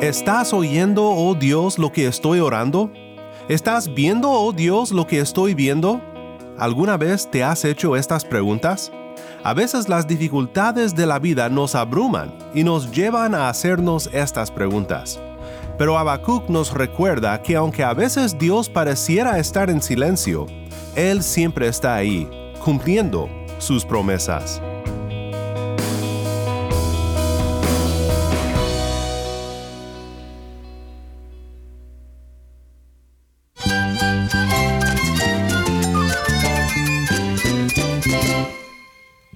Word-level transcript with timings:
¿Estás 0.00 0.52
oyendo, 0.52 1.04
oh 1.04 1.34
Dios, 1.34 1.78
lo 1.78 1.90
que 1.90 2.06
estoy 2.06 2.40
orando? 2.40 2.90
¿Estás 3.48 3.92
viendo, 3.92 4.30
oh 4.30 4.52
Dios, 4.52 4.92
lo 4.92 5.06
que 5.06 5.20
estoy 5.20 5.54
viendo? 5.54 6.00
¿Alguna 6.58 6.96
vez 6.96 7.30
te 7.30 7.42
has 7.42 7.64
hecho 7.64 7.96
estas 7.96 8.24
preguntas? 8.24 8.92
A 9.42 9.54
veces 9.54 9.88
las 9.88 10.06
dificultades 10.06 10.94
de 10.94 11.06
la 11.06 11.18
vida 11.18 11.48
nos 11.48 11.74
abruman 11.74 12.34
y 12.54 12.64
nos 12.64 12.90
llevan 12.90 13.34
a 13.34 13.48
hacernos 13.48 14.10
estas 14.12 14.50
preguntas. 14.50 15.20
Pero 15.78 15.98
Habacuc 15.98 16.48
nos 16.48 16.72
recuerda 16.72 17.40
que 17.42 17.56
aunque 17.56 17.84
a 17.84 17.94
veces 17.94 18.38
Dios 18.38 18.68
pareciera 18.68 19.38
estar 19.38 19.70
en 19.70 19.82
silencio, 19.82 20.46
Él 20.94 21.22
siempre 21.22 21.68
está 21.68 21.94
ahí, 21.94 22.28
cumpliendo 22.64 23.28
sus 23.58 23.84
promesas. 23.84 24.60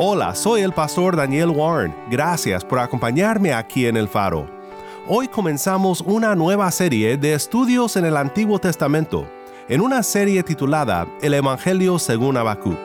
Hola, 0.00 0.32
soy 0.36 0.60
el 0.60 0.72
pastor 0.72 1.16
Daniel 1.16 1.50
Warren. 1.50 1.92
Gracias 2.08 2.64
por 2.64 2.78
acompañarme 2.78 3.52
aquí 3.52 3.84
en 3.86 3.96
El 3.96 4.06
Faro. 4.06 4.48
Hoy 5.08 5.26
comenzamos 5.26 6.02
una 6.02 6.36
nueva 6.36 6.70
serie 6.70 7.16
de 7.16 7.34
estudios 7.34 7.96
en 7.96 8.04
el 8.04 8.16
Antiguo 8.16 8.60
Testamento, 8.60 9.28
en 9.68 9.80
una 9.80 10.04
serie 10.04 10.44
titulada 10.44 11.08
El 11.20 11.34
Evangelio 11.34 11.98
según 11.98 12.36
Habacuc. 12.36 12.78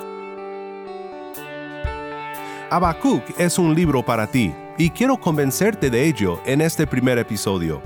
Habacuc 2.72 3.40
es 3.40 3.60
un 3.60 3.76
libro 3.76 4.04
para 4.04 4.26
ti 4.26 4.52
y 4.80 4.90
quiero 4.90 5.20
convencerte 5.20 5.92
de 5.92 6.08
ello 6.08 6.40
en 6.48 6.62
este 6.62 6.88
primer 6.88 7.20
episodio. 7.20 7.84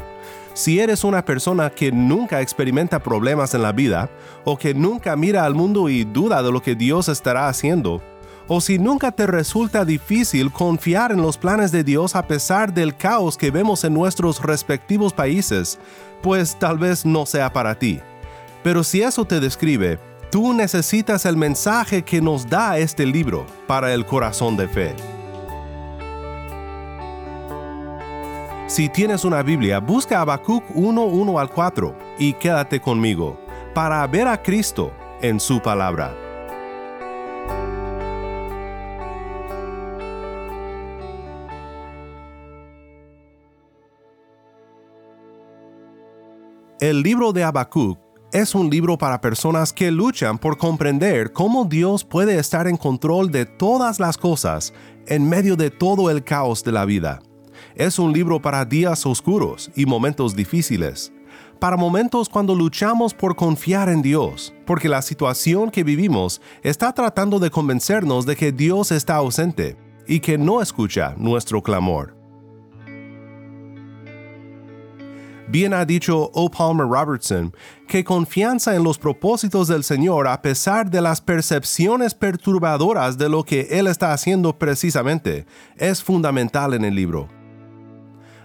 Si 0.53 0.80
eres 0.80 1.03
una 1.03 1.25
persona 1.25 1.69
que 1.69 1.91
nunca 1.91 2.39
experimenta 2.39 3.03
problemas 3.03 3.53
en 3.53 3.62
la 3.62 3.73
vida 3.73 4.09
o 4.45 4.58
que 4.58 4.73
nunca 4.73 5.17
mira 5.17 5.44
al 5.44 5.53
mundo 5.53 5.89
y 5.89 6.06
duda 6.06 6.41
de 6.41 6.50
lo 6.50 6.62
que 6.62 6.75
Dios 6.75 7.09
estará 7.09 7.50
haciendo, 7.50 8.02
o 8.48 8.62
si 8.62 8.80
nunca 8.80 9.12
te 9.12 9.28
resulta 9.28 9.84
difícil 9.86 10.52
confiar 10.52 11.12
en 11.12 11.22
los 11.22 11.38
planes 11.38 11.72
de 11.72 11.84
Dios 11.84 12.16
a 12.16 12.28
pesar 12.28 12.73
del 12.73 12.95
caos 12.95 13.38
que 13.38 13.52
vemos 13.52 13.84
en 13.84 13.94
nuestros 13.94 14.42
respectivos 14.42 15.14
países, 15.14 15.80
pues 16.22 16.58
tal 16.58 16.78
vez 16.78 17.06
no 17.06 17.25
sea 17.25 17.52
para 17.52 17.78
ti. 17.78 18.00
Pero 18.64 18.84
si 18.84 19.02
eso 19.02 19.25
te 19.25 19.40
describe, 19.40 20.00
tú 20.31 20.53
necesitas 20.53 21.25
el 21.25 21.38
mensaje 21.38 22.03
que 22.03 22.22
nos 22.22 22.50
da 22.50 22.78
este 22.78 23.06
libro 23.06 23.45
para 23.68 23.94
el 23.94 24.06
corazón 24.06 24.58
de 24.58 24.68
fe. 24.68 24.95
Si 28.68 28.90
tienes 28.90 29.23
una 29.23 29.44
Biblia, 29.44 29.80
busca 29.80 30.20
Habacuc 30.20 30.64
1, 30.73 31.02
1 31.02 31.40
al 31.40 31.50
4 31.50 31.95
y 32.20 32.34
quédate 32.34 32.81
conmigo 32.81 33.40
para 33.74 34.06
ver 34.07 34.28
a 34.28 34.41
Cristo 34.41 34.91
en 35.22 35.40
su 35.40 35.62
palabra. 35.62 36.26
El 46.79 47.01
libro 47.01 47.33
de 47.33 47.43
Habacuc 47.43 47.97
es 48.31 48.53
un 48.53 48.69
libro 48.69 48.99
para 48.99 49.19
personas 49.19 49.73
que 49.73 49.89
luchan 49.89 50.38
por 50.38 50.59
comprender 50.59 51.33
cómo 51.33 51.65
Dios 51.65 52.03
puede 52.03 52.38
estar 52.38 52.67
en 52.67 52.77
control 52.77 53.31
de 53.31 53.47
todas 53.47 53.99
las 53.99 54.15
cosas 54.15 54.75
en 55.07 55.27
medio 55.27 55.55
de 55.55 55.71
todo 55.71 56.11
el 56.11 56.23
caos 56.23 56.63
de 56.63 56.71
la 56.71 56.85
vida. 56.85 57.19
Es 57.73 57.97
un 57.97 58.13
libro 58.13 58.39
para 58.39 58.63
días 58.63 59.07
oscuros 59.07 59.71
y 59.75 59.88
momentos 59.88 60.35
difíciles, 60.35 61.11
para 61.59 61.77
momentos 61.77 62.29
cuando 62.29 62.53
luchamos 62.53 63.15
por 63.15 63.35
confiar 63.35 63.89
en 63.89 64.03
Dios, 64.03 64.53
porque 64.67 64.88
la 64.88 65.01
situación 65.01 65.71
que 65.71 65.83
vivimos 65.83 66.41
está 66.61 66.94
tratando 66.94 67.39
de 67.39 67.49
convencernos 67.49 68.27
de 68.27 68.35
que 68.35 68.51
Dios 68.51 68.91
está 68.91 69.15
ausente 69.15 69.77
y 70.05 70.19
que 70.19 70.38
no 70.38 70.61
escucha 70.61 71.15
nuestro 71.17 71.63
clamor. 71.63 72.16
Bien 75.50 75.74
ha 75.74 75.85
dicho 75.85 76.30
O. 76.34 76.50
Palmer 76.50 76.88
Robertson 76.88 77.53
que 77.88 78.03
confianza 78.03 78.75
en 78.75 78.84
los 78.84 78.97
propósitos 78.97 79.69
del 79.69 79.84
Señor 79.84 80.28
a 80.28 80.41
pesar 80.41 80.90
de 80.90 81.02
las 81.02 81.22
percepciones 81.22 82.13
perturbadoras 82.13 83.18
de 83.18 83.30
lo 83.30 83.44
que 83.44 83.62
Él 83.72 83.88
está 83.88 84.12
haciendo 84.12 84.57
precisamente 84.59 85.46
es 85.78 86.03
fundamental 86.03 86.74
en 86.74 86.84
el 86.84 86.96
libro. 86.96 87.30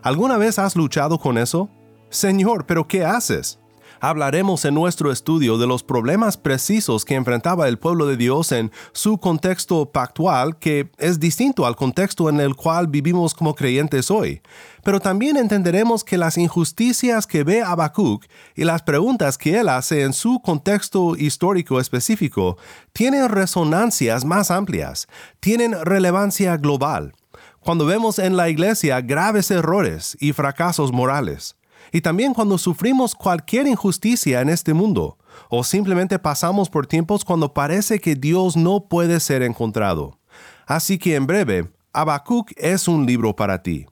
¿Alguna 0.03 0.37
vez 0.37 0.59
has 0.59 0.77
luchado 0.77 1.19
con 1.19 1.39
eso? 1.39 1.69
Señor, 2.09 2.67
pero 2.67 2.87
¿qué 2.87 3.05
haces? 3.05 3.59
Hablaremos 4.03 4.65
en 4.65 4.75
nuestro 4.75 5.13
estudio 5.13 5.59
de 5.59 5.69
los 5.69 5.85
problemas 5.85 6.37
precisos 6.37 7.05
que 7.05 7.15
enfrentaba 7.15 7.69
el 7.69 7.79
pueblo 7.79 8.07
de 8.07 8.17
Dios 8.17 8.51
en 8.51 8.73
su 8.91 9.19
contexto 9.19 9.93
pactual, 9.93 10.59
que 10.59 10.91
es 10.99 11.21
distinto 11.21 11.67
al 11.67 11.77
contexto 11.77 12.29
en 12.29 12.41
el 12.41 12.57
cual 12.57 12.89
vivimos 12.89 13.33
como 13.33 13.55
creyentes 13.55 14.11
hoy. 14.11 14.43
Pero 14.83 14.99
también 14.99 15.37
entenderemos 15.37 16.03
que 16.03 16.19
las 16.19 16.37
injusticias 16.37 17.29
que 17.29 17.45
ve 17.45 17.63
Habacuc 17.63 18.25
y 18.57 18.65
las 18.65 18.83
preguntas 18.83 19.39
que 19.39 19.61
él 19.61 19.69
hace 19.69 20.03
en 20.03 20.13
su 20.15 20.41
contexto 20.41 21.15
histórico 21.17 21.79
específico 21.79 22.59
tienen 22.93 23.29
resonancias 23.29 24.25
más 24.25 24.51
amplias, 24.51 25.07
tienen 25.39 25.77
relevancia 25.81 26.57
global. 26.57 27.15
Cuando 27.61 27.87
vemos 27.87 28.19
en 28.19 28.37
la 28.37 28.49
iglesia 28.49 29.01
graves 29.01 29.53
errores 29.53 30.17
y 30.19 30.33
fracasos 30.33 30.91
morales, 30.91 31.55
y 31.91 32.01
también 32.01 32.35
cuando 32.35 32.59
sufrimos 32.59 33.15
cualquier 33.15 33.67
injusticia 33.67 34.41
en 34.41 34.49
este 34.49 34.75
mundo, 34.75 35.19
o 35.49 35.65
simplemente 35.65 36.19
pasamos 36.19 36.71
por 36.71 36.87
tiempos 36.87 37.25
cuando 37.25 37.53
parece 37.53 38.01
que 38.01 38.15
Dios 38.15 38.57
no 38.57 38.85
puede 38.89 39.21
ser 39.21 39.43
encontrado. 39.43 40.19
Así 40.67 40.99
que 40.99 41.17
en 41.17 41.27
breve, 41.27 41.71
Habacuc 41.93 42.53
es 42.57 42.89
un 42.89 43.07
libro 43.07 43.35
para 43.35 43.63
ti. 43.63 43.87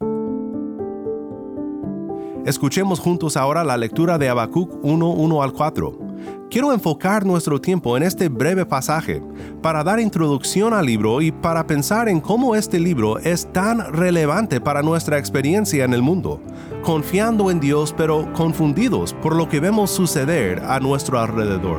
Escuchemos 2.47 3.01
juntos 3.01 3.37
ahora 3.37 3.65
la 3.65 3.77
lectura 3.77 4.17
de 4.17 4.29
Habacuc 4.29 4.83
1, 4.83 5.11
1 5.11 5.43
al 5.43 5.53
4. 5.53 6.10
Quiero 6.51 6.73
enfocar 6.73 7.25
nuestro 7.25 7.61
tiempo 7.61 7.97
en 7.97 8.03
este 8.03 8.29
breve 8.29 8.67
pasaje 8.67 9.23
para 9.63 9.85
dar 9.85 10.01
introducción 10.01 10.75
al 10.75 10.85
libro 10.85 11.23
y 11.23 11.31
para 11.31 11.65
pensar 11.65 12.09
en 12.09 12.21
cómo 12.21 12.57
este 12.57 12.81
libro 12.81 13.21
es 13.21 13.53
tan 13.53 13.93
relevante 13.93 14.61
para 14.61 14.83
nuestra 14.83 15.17
experiencia 15.17 15.85
en 15.85 15.95
el 15.95 16.03
mundo, 16.03 16.41
confiando 16.83 17.53
en 17.53 17.61
Dios 17.61 17.95
pero 17.97 18.33
confundidos 18.33 19.15
por 19.15 19.37
lo 19.37 19.49
que 19.49 19.61
vemos 19.61 19.93
suceder 19.93 20.61
a 20.65 20.81
nuestro 20.81 21.21
alrededor. 21.21 21.79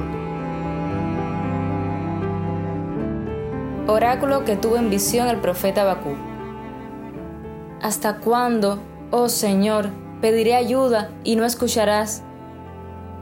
Oráculo 3.87 4.45
que 4.45 4.55
tuvo 4.55 4.77
en 4.77 4.89
visión 4.89 5.27
el 5.27 5.41
profeta 5.41 5.83
Bakú. 5.83 6.15
¿Hasta 7.81 8.19
cuándo, 8.19 8.79
oh 9.09 9.27
Señor, 9.27 9.89
pediré 10.21 10.55
ayuda 10.55 11.11
y 11.25 11.35
no 11.35 11.43
escucharás? 11.43 12.23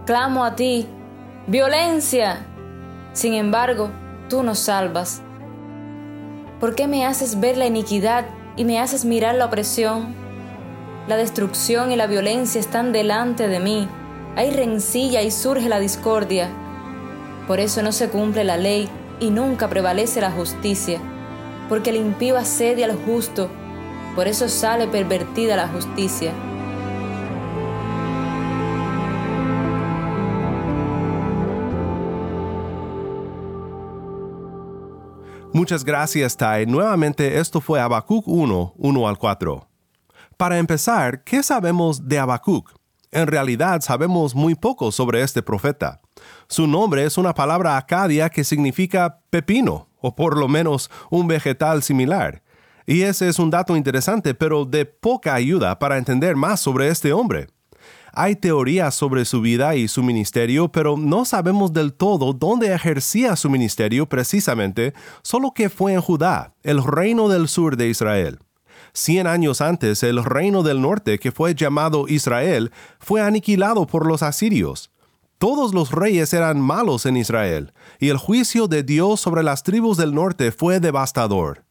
Clamo 0.06 0.46
a 0.46 0.56
ti 0.56 0.88
violencia. 1.50 2.46
Sin 3.14 3.34
embargo, 3.34 3.90
tú 4.30 4.44
nos 4.44 4.60
salvas. 4.60 5.24
¿Por 6.60 6.76
qué 6.76 6.88
me 6.88 7.08
haces 7.08 7.40
ver 7.40 7.58
la 7.58 7.66
iniquidad 7.66 8.28
y 8.56 8.66
me 8.66 8.80
haces 8.80 9.04
mirar 9.04 9.34
la 9.34 9.46
opresión? 9.46 10.14
La 11.08 11.18
destrucción 11.18 11.92
y 11.92 11.96
la 11.96 12.06
violencia 12.06 12.62
están 12.62 12.92
delante 12.92 13.48
de 13.48 13.60
mí. 13.60 13.88
Hay 14.36 14.52
rencilla 14.52 15.24
y 15.24 15.32
surge 15.32 15.70
la 15.70 15.80
discordia. 15.80 16.50
Por 17.48 17.60
eso 17.60 17.82
no 17.82 17.94
se 17.94 18.10
cumple 18.10 18.44
la 18.44 18.58
ley 18.58 18.88
y 19.20 19.32
nunca 19.32 19.70
prevalece 19.70 20.22
la 20.22 20.30
justicia. 20.30 21.00
Porque 21.68 21.90
el 21.90 21.96
impío 21.96 22.38
asedia 22.38 22.86
al 22.86 22.96
justo. 22.96 23.50
Por 24.16 24.28
eso 24.28 24.50
sale 24.50 24.86
pervertida 24.86 25.56
la 25.56 25.68
justicia. 25.68 26.32
Muchas 35.52 35.84
gracias, 35.84 36.38
Tai. 36.38 36.68
Nuevamente, 36.68 37.40
esto 37.40 37.60
fue 37.60 37.80
Habacuc 37.80 38.28
1, 38.28 38.74
1 38.78 39.08
al 39.08 39.18
4. 39.18 39.68
Para 40.38 40.60
empezar, 40.60 41.24
¿qué 41.24 41.42
sabemos 41.42 42.08
de 42.08 42.20
Habacuc? 42.20 42.72
En 43.12 43.26
realidad 43.26 43.82
sabemos 43.82 44.36
muy 44.36 44.54
poco 44.54 44.92
sobre 44.92 45.24
este 45.24 45.42
profeta. 45.42 46.02
Su 46.48 46.68
nombre 46.68 47.04
es 47.04 47.18
una 47.18 47.34
palabra 47.34 47.78
acadia 47.78 48.30
que 48.30 48.44
significa 48.44 49.22
pepino, 49.32 49.88
o 50.00 50.16
por 50.16 50.38
lo 50.38 50.48
menos 50.48 50.92
un 51.10 51.28
vegetal 51.28 51.82
similar. 51.82 52.44
Y 52.86 53.02
ese 53.02 53.28
es 53.28 53.40
un 53.40 53.50
dato 53.50 53.76
interesante, 53.76 54.36
pero 54.36 54.66
de 54.66 54.86
poca 54.86 55.34
ayuda 55.34 55.80
para 55.80 55.98
entender 55.98 56.36
más 56.36 56.60
sobre 56.60 56.90
este 56.90 57.12
hombre. 57.12 57.48
Hay 58.14 58.36
teorías 58.36 58.96
sobre 58.96 59.26
su 59.26 59.42
vida 59.42 59.76
y 59.76 59.88
su 59.88 60.04
ministerio, 60.04 60.72
pero 60.72 60.98
no 60.98 61.26
sabemos 61.26 61.74
del 61.74 61.94
todo 61.94 62.34
dónde 62.34 62.74
ejercía 62.74 63.36
su 63.36 63.50
ministerio 63.50 64.08
precisamente, 64.08 64.94
solo 65.22 65.54
que 65.54 65.70
fue 65.70 65.94
en 65.94 66.02
Judá, 66.02 66.54
el 66.64 66.84
reino 66.84 67.30
del 67.30 67.48
sur 67.48 67.78
de 67.78 67.90
Israel. 67.90 68.40
Cien 68.94 69.28
años 69.28 69.62
antes, 69.62 70.04
el 70.04 70.24
reino 70.24 70.64
del 70.64 70.82
norte, 70.82 71.20
que 71.20 71.32
fue 71.32 71.54
llamado 71.54 72.08
Israel, 72.08 72.72
fue 73.00 73.22
aniquilado 73.22 73.86
por 73.86 74.06
los 74.06 74.24
asirios. 74.24 74.92
Todos 75.38 75.74
los 75.74 75.92
reyes 75.92 76.34
eran 76.34 76.60
malos 76.60 77.06
en 77.06 77.16
Israel, 77.16 77.72
y 78.00 78.10
el 78.10 78.18
juicio 78.18 78.68
de 78.68 78.84
Dios 78.84 79.22
sobre 79.22 79.44
las 79.44 79.64
tribus 79.64 79.98
del 79.98 80.14
norte 80.14 80.52
fue 80.52 80.80
devastador. 80.80 81.64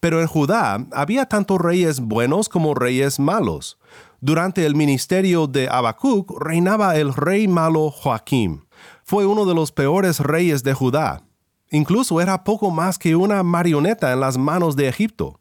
Pero 0.00 0.20
en 0.20 0.26
Judá 0.26 0.84
había 0.90 1.26
tanto 1.26 1.58
reyes 1.58 2.00
buenos 2.00 2.48
como 2.48 2.74
reyes 2.74 3.20
malos. 3.20 3.78
Durante 4.24 4.64
el 4.64 4.76
ministerio 4.76 5.48
de 5.48 5.68
Habacuc 5.68 6.30
reinaba 6.40 6.94
el 6.94 7.12
rey 7.12 7.48
malo 7.48 7.90
Joaquim. 7.90 8.60
Fue 9.02 9.26
uno 9.26 9.46
de 9.46 9.54
los 9.56 9.72
peores 9.72 10.20
reyes 10.20 10.62
de 10.62 10.74
Judá. 10.74 11.24
Incluso 11.72 12.20
era 12.20 12.44
poco 12.44 12.70
más 12.70 13.00
que 13.00 13.16
una 13.16 13.42
marioneta 13.42 14.12
en 14.12 14.20
las 14.20 14.38
manos 14.38 14.76
de 14.76 14.86
Egipto. 14.86 15.40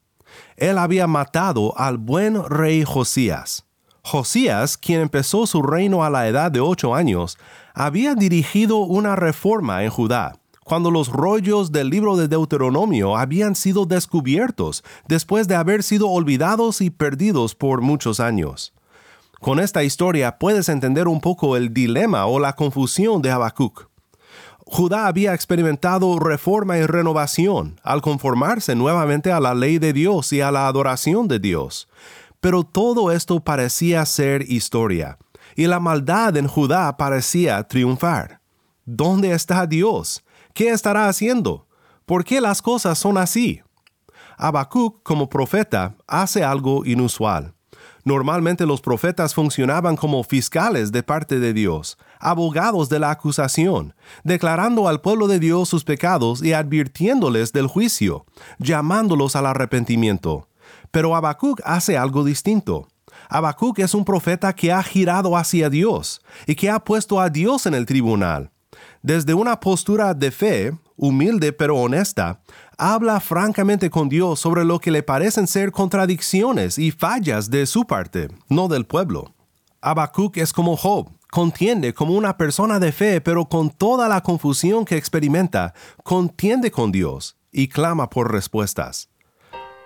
Él 0.58 0.80
había 0.80 1.06
matado 1.06 1.78
al 1.78 2.00
buen 2.00 2.44
rey 2.50 2.84
Josías. 2.84 3.68
Josías, 4.02 4.80
quien 4.80 5.02
empezó 5.02 5.46
su 5.46 5.62
reino 5.62 6.04
a 6.04 6.10
la 6.10 6.28
edad 6.28 6.52
de 6.52 6.60
ocho 6.60 6.96
años, 6.96 7.38
había 7.76 8.16
dirigido 8.16 8.78
una 8.78 9.16
reforma 9.16 9.84
en 9.84 9.92
Judá, 9.92 10.40
cuando 10.72 10.90
los 10.90 11.10
rollos 11.10 11.74
del 11.74 11.90
libro 11.90 12.16
de 12.16 12.30
Deuteronomio 12.30 13.18
habían 13.18 13.56
sido 13.56 13.86
descubiertos 13.86 14.86
después 15.06 15.50
de 15.50 15.56
haber 15.56 15.84
sido 15.84 16.08
olvidados 16.08 16.80
y 16.80 16.90
perdidos 16.90 17.56
por 17.56 17.82
muchos 17.82 18.22
años. 18.22 18.74
Con 19.42 19.60
esta 19.60 19.84
historia 19.84 20.38
puedes 20.38 20.70
entender 20.70 21.10
un 21.10 21.20
poco 21.20 21.58
el 21.58 21.74
dilema 21.74 22.26
o 22.26 22.40
la 22.40 22.54
confusión 22.54 23.22
de 23.22 23.32
Habacuc. 23.32 23.90
Judá 24.60 25.08
había 25.08 25.34
experimentado 25.34 26.18
reforma 26.20 26.78
y 26.78 26.86
renovación 26.86 27.78
al 27.84 28.02
conformarse 28.02 28.74
nuevamente 28.74 29.30
a 29.30 29.42
la 29.42 29.54
ley 29.54 29.78
de 29.78 29.92
Dios 29.92 30.32
y 30.32 30.40
a 30.40 30.52
la 30.52 30.68
adoración 30.68 31.28
de 31.28 31.40
Dios. 31.40 31.90
Pero 32.40 32.64
todo 32.64 33.12
esto 33.12 33.42
parecía 33.42 34.06
ser 34.06 34.50
historia, 34.50 35.18
y 35.58 35.68
la 35.68 35.82
maldad 35.82 36.38
en 36.38 36.48
Judá 36.48 36.96
parecía 36.96 37.62
triunfar. 37.68 38.40
¿Dónde 38.86 39.34
está 39.34 39.68
Dios? 39.68 40.24
¿Qué 40.54 40.70
estará 40.70 41.08
haciendo? 41.08 41.68
¿Por 42.06 42.26
qué 42.26 42.42
las 42.42 42.62
cosas 42.62 42.98
son 42.98 43.18
así? 43.18 43.62
Habacuc, 44.38 45.02
como 45.04 45.30
profeta, 45.30 45.96
hace 46.08 46.44
algo 46.44 46.86
inusual. 46.86 47.54
Normalmente 48.04 48.66
los 48.66 48.82
profetas 48.82 49.34
funcionaban 49.34 49.96
como 49.96 50.24
fiscales 50.24 50.92
de 50.92 51.04
parte 51.04 51.40
de 51.40 51.54
Dios, 51.54 51.98
abogados 52.20 52.90
de 52.90 53.00
la 53.00 53.12
acusación, 53.12 53.94
declarando 54.24 54.88
al 54.88 55.02
pueblo 55.02 55.28
de 55.28 55.40
Dios 55.40 55.70
sus 55.70 55.84
pecados 55.84 56.44
y 56.44 56.54
advirtiéndoles 56.54 57.54
del 57.54 57.68
juicio, 57.68 58.26
llamándolos 58.58 59.36
al 59.36 59.46
arrepentimiento. 59.46 60.48
Pero 60.90 61.16
Habacuc 61.16 61.62
hace 61.64 61.98
algo 61.98 62.24
distinto. 62.24 62.88
Habacuc 63.30 63.80
es 63.80 63.94
un 63.94 64.04
profeta 64.04 64.54
que 64.54 64.72
ha 64.72 64.82
girado 64.84 65.38
hacia 65.38 65.70
Dios 65.70 66.22
y 66.48 66.56
que 66.56 66.70
ha 66.70 66.80
puesto 66.84 67.22
a 67.22 67.30
Dios 67.30 67.66
en 67.68 67.76
el 67.76 67.86
tribunal. 67.86 68.52
Desde 69.04 69.34
una 69.34 69.60
postura 69.60 70.14
de 70.14 70.30
fe, 70.30 70.78
humilde 70.96 71.54
pero 71.54 71.76
honesta, 71.76 72.42
habla 72.78 73.20
francamente 73.20 73.90
con 73.90 74.10
Dios 74.10 74.40
sobre 74.40 74.64
lo 74.64 74.78
que 74.78 74.92
le 74.92 75.02
parecen 75.02 75.48
ser 75.48 75.72
contradicciones 75.72 76.78
y 76.78 76.92
fallas 76.92 77.50
de 77.50 77.66
su 77.66 77.86
parte, 77.86 78.28
no 78.48 78.68
del 78.68 78.86
pueblo. 78.86 79.34
Habacuc 79.82 80.38
es 80.38 80.54
como 80.54 80.78
Job, 80.78 81.10
contiende 81.32 81.96
como 81.96 82.14
una 82.14 82.38
persona 82.38 82.80
de 82.80 82.92
fe, 82.92 83.22
pero 83.22 83.46
con 83.46 83.72
toda 83.72 84.08
la 84.08 84.22
confusión 84.22 84.86
que 84.86 84.98
experimenta, 84.98 85.74
contiende 86.04 86.70
con 86.70 86.92
Dios 86.92 87.38
y 87.52 87.70
clama 87.70 88.08
por 88.08 88.32
respuestas. 88.32 89.10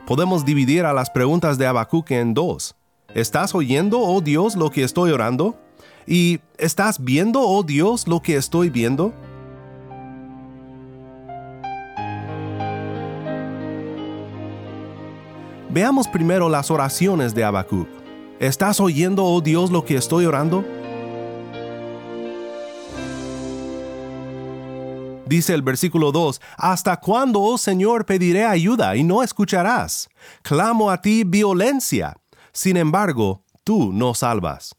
Podemos 0.06 0.44
dividir 0.44 0.84
a 0.84 0.92
las 0.92 1.10
preguntas 1.10 1.58
de 1.58 1.68
Habacuc 1.68 2.12
en 2.12 2.34
dos. 2.34 2.76
¿Estás 3.14 3.56
oyendo, 3.56 4.02
oh 4.02 4.20
Dios, 4.20 4.58
lo 4.58 4.70
que 4.72 4.84
estoy 4.84 5.12
orando? 5.12 5.58
¿Y 6.08 6.40
estás 6.58 7.04
viendo, 7.04 7.42
oh 7.42 7.64
Dios, 7.64 8.08
lo 8.08 8.22
que 8.22 8.36
estoy 8.36 8.70
viendo? 8.70 9.14
Veamos 15.70 16.08
primero 16.08 16.48
las 16.48 16.70
oraciones 16.72 17.34
de 17.34 17.44
Habacuc. 17.44 17.88
¿Estás 18.40 18.80
oyendo, 18.80 19.26
oh 19.26 19.42
Dios, 19.42 19.72
lo 19.72 19.84
que 19.84 19.98
estoy 19.98 20.26
orando? 20.26 20.64
Dice 25.26 25.56
el 25.56 25.64
versículo 25.64 26.12
2, 26.12 26.40
¿Hasta 26.56 26.98
cuándo, 26.98 27.42
oh 27.42 27.58
Señor, 27.58 28.06
pediré 28.06 28.46
ayuda 28.46 28.96
y 28.96 29.04
no 29.04 29.24
escucharás? 29.24 30.08
Clamo 30.44 30.92
a 30.92 31.02
ti 31.02 31.24
violencia. 31.26 32.16
Sin 32.54 32.78
embargo, 32.78 33.44
tú 33.64 33.92
no 33.92 34.14
salvas. 34.14 34.76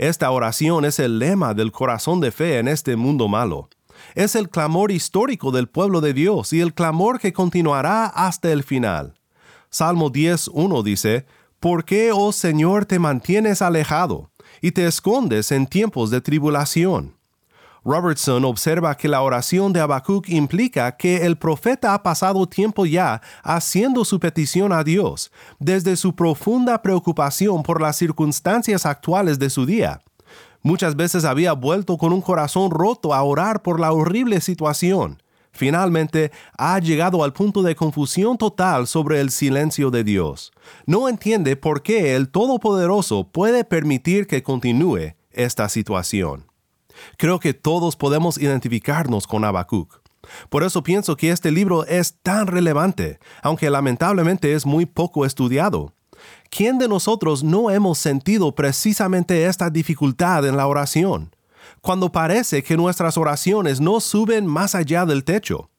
Esta 0.00 0.30
oración 0.30 0.86
es 0.86 0.98
el 0.98 1.18
lema 1.18 1.52
del 1.52 1.72
corazón 1.72 2.20
de 2.20 2.32
fe 2.32 2.58
en 2.58 2.68
este 2.68 2.96
mundo 2.96 3.28
malo. 3.28 3.68
Es 4.14 4.34
el 4.34 4.48
clamor 4.48 4.92
histórico 4.92 5.50
del 5.50 5.68
pueblo 5.68 6.00
de 6.00 6.14
Dios 6.14 6.54
y 6.54 6.60
el 6.60 6.72
clamor 6.72 7.20
que 7.20 7.34
continuará 7.34 8.06
hasta 8.06 8.50
el 8.50 8.62
final. 8.62 9.20
Salmo 9.68 10.10
10.1 10.10 10.82
dice, 10.82 11.26
¿Por 11.58 11.84
qué, 11.84 12.12
oh 12.14 12.32
Señor, 12.32 12.86
te 12.86 12.98
mantienes 12.98 13.60
alejado 13.60 14.30
y 14.62 14.72
te 14.72 14.86
escondes 14.86 15.52
en 15.52 15.66
tiempos 15.66 16.08
de 16.08 16.22
tribulación? 16.22 17.19
Robertson 17.84 18.44
observa 18.44 18.96
que 18.96 19.08
la 19.08 19.22
oración 19.22 19.72
de 19.72 19.80
Habacuc 19.80 20.28
implica 20.28 20.96
que 20.96 21.24
el 21.24 21.36
profeta 21.36 21.94
ha 21.94 22.02
pasado 22.02 22.46
tiempo 22.46 22.84
ya 22.84 23.22
haciendo 23.42 24.04
su 24.04 24.20
petición 24.20 24.72
a 24.72 24.84
Dios, 24.84 25.32
desde 25.58 25.96
su 25.96 26.14
profunda 26.14 26.82
preocupación 26.82 27.62
por 27.62 27.80
las 27.80 27.96
circunstancias 27.96 28.84
actuales 28.84 29.38
de 29.38 29.48
su 29.48 29.64
día. 29.64 30.02
Muchas 30.62 30.94
veces 30.94 31.24
había 31.24 31.54
vuelto 31.54 31.96
con 31.96 32.12
un 32.12 32.20
corazón 32.20 32.70
roto 32.70 33.14
a 33.14 33.22
orar 33.22 33.62
por 33.62 33.80
la 33.80 33.92
horrible 33.92 34.42
situación. 34.42 35.22
Finalmente, 35.52 36.30
ha 36.58 36.78
llegado 36.78 37.24
al 37.24 37.32
punto 37.32 37.62
de 37.62 37.74
confusión 37.74 38.36
total 38.36 38.86
sobre 38.86 39.20
el 39.20 39.30
silencio 39.30 39.90
de 39.90 40.04
Dios. 40.04 40.52
No 40.86 41.08
entiende 41.08 41.56
por 41.56 41.82
qué 41.82 42.14
el 42.14 42.28
Todopoderoso 42.28 43.28
puede 43.28 43.64
permitir 43.64 44.26
que 44.26 44.42
continúe 44.42 45.14
esta 45.32 45.68
situación. 45.68 46.49
Creo 47.16 47.40
que 47.40 47.54
todos 47.54 47.96
podemos 47.96 48.38
identificarnos 48.38 49.26
con 49.26 49.44
Habacuc. 49.44 50.00
Por 50.48 50.62
eso 50.62 50.82
pienso 50.82 51.16
que 51.16 51.30
este 51.30 51.50
libro 51.50 51.84
es 51.86 52.14
tan 52.22 52.46
relevante, 52.46 53.18
aunque 53.42 53.70
lamentablemente 53.70 54.54
es 54.54 54.66
muy 54.66 54.86
poco 54.86 55.24
estudiado. 55.24 55.92
¿Quién 56.50 56.78
de 56.78 56.88
nosotros 56.88 57.42
no 57.42 57.70
hemos 57.70 57.98
sentido 57.98 58.54
precisamente 58.54 59.46
esta 59.46 59.70
dificultad 59.70 60.46
en 60.46 60.56
la 60.56 60.66
oración? 60.66 61.34
Cuando 61.80 62.12
parece 62.12 62.62
que 62.62 62.76
nuestras 62.76 63.16
oraciones 63.16 63.80
no 63.80 64.00
suben 64.00 64.46
más 64.46 64.74
allá 64.74 65.06
del 65.06 65.24
techo 65.24 65.70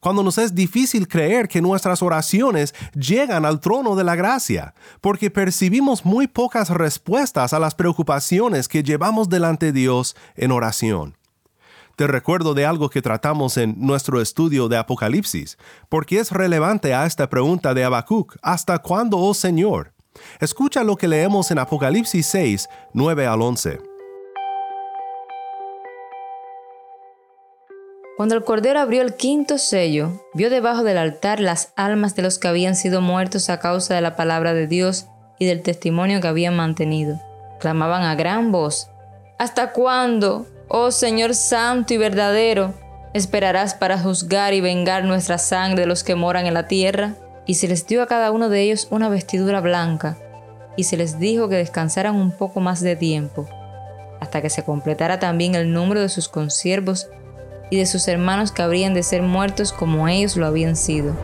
cuando 0.00 0.22
nos 0.22 0.38
es 0.38 0.54
difícil 0.54 1.08
creer 1.08 1.48
que 1.48 1.60
nuestras 1.60 2.02
oraciones 2.02 2.74
llegan 2.94 3.44
al 3.44 3.60
trono 3.60 3.96
de 3.96 4.04
la 4.04 4.14
gracia, 4.14 4.74
porque 5.00 5.30
percibimos 5.30 6.04
muy 6.04 6.26
pocas 6.26 6.70
respuestas 6.70 7.52
a 7.52 7.58
las 7.58 7.74
preocupaciones 7.74 8.68
que 8.68 8.82
llevamos 8.82 9.28
delante 9.28 9.66
de 9.66 9.72
Dios 9.72 10.16
en 10.36 10.52
oración. 10.52 11.16
Te 11.96 12.06
recuerdo 12.06 12.54
de 12.54 12.64
algo 12.64 12.90
que 12.90 13.02
tratamos 13.02 13.56
en 13.56 13.74
nuestro 13.76 14.20
estudio 14.20 14.68
de 14.68 14.76
Apocalipsis, 14.76 15.58
porque 15.88 16.20
es 16.20 16.30
relevante 16.30 16.94
a 16.94 17.06
esta 17.06 17.28
pregunta 17.28 17.74
de 17.74 17.82
Habacuc, 17.82 18.36
¿hasta 18.40 18.78
cuándo, 18.78 19.18
oh 19.18 19.34
Señor? 19.34 19.92
Escucha 20.40 20.84
lo 20.84 20.96
que 20.96 21.08
leemos 21.08 21.50
en 21.50 21.58
Apocalipsis 21.58 22.24
6, 22.26 22.68
9 22.94 23.26
al 23.26 23.42
11. 23.42 23.87
Cuando 28.18 28.34
el 28.34 28.42
Cordero 28.42 28.80
abrió 28.80 29.02
el 29.02 29.14
quinto 29.14 29.58
sello, 29.58 30.10
vio 30.34 30.50
debajo 30.50 30.82
del 30.82 30.98
altar 30.98 31.38
las 31.38 31.72
almas 31.76 32.16
de 32.16 32.22
los 32.22 32.40
que 32.40 32.48
habían 32.48 32.74
sido 32.74 33.00
muertos 33.00 33.48
a 33.48 33.60
causa 33.60 33.94
de 33.94 34.00
la 34.00 34.16
palabra 34.16 34.54
de 34.54 34.66
Dios 34.66 35.06
y 35.38 35.46
del 35.46 35.62
testimonio 35.62 36.20
que 36.20 36.26
habían 36.26 36.56
mantenido. 36.56 37.20
Clamaban 37.60 38.02
a 38.02 38.16
gran 38.16 38.50
voz, 38.50 38.90
¿Hasta 39.38 39.70
cuándo, 39.70 40.48
oh 40.66 40.90
Señor 40.90 41.36
Santo 41.36 41.94
y 41.94 41.96
verdadero, 41.96 42.74
¿Esperarás 43.14 43.74
para 43.74 44.00
juzgar 44.00 44.52
y 44.52 44.60
vengar 44.60 45.04
nuestra 45.04 45.38
sangre 45.38 45.82
de 45.82 45.86
los 45.86 46.02
que 46.02 46.16
moran 46.16 46.44
en 46.46 46.54
la 46.54 46.66
tierra? 46.66 47.14
Y 47.46 47.54
se 47.54 47.68
les 47.68 47.86
dio 47.86 48.02
a 48.02 48.08
cada 48.08 48.32
uno 48.32 48.48
de 48.48 48.62
ellos 48.62 48.88
una 48.90 49.08
vestidura 49.08 49.60
blanca, 49.60 50.18
y 50.76 50.82
se 50.82 50.96
les 50.96 51.20
dijo 51.20 51.48
que 51.48 51.54
descansaran 51.54 52.16
un 52.16 52.32
poco 52.32 52.58
más 52.58 52.80
de 52.80 52.96
tiempo, 52.96 53.46
hasta 54.18 54.42
que 54.42 54.50
se 54.50 54.64
completara 54.64 55.20
también 55.20 55.54
el 55.54 55.72
número 55.72 56.00
de 56.00 56.08
sus 56.08 56.28
consiervos 56.28 57.08
y 57.70 57.76
de 57.76 57.86
sus 57.86 58.08
hermanos 58.08 58.52
que 58.52 58.62
habrían 58.62 58.94
de 58.94 59.02
ser 59.02 59.22
muertos 59.22 59.72
como 59.72 60.08
ellos 60.08 60.36
lo 60.36 60.46
habían 60.46 60.76
sido. 60.76 61.14